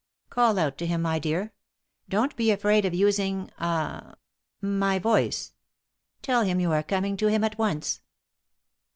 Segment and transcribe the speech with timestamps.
[0.31, 1.53] Call out to him, my dear.
[2.09, 4.15] Don't be afraid of using ah
[4.59, 5.53] my voice.
[6.23, 8.01] Tell him you are coming to him at once."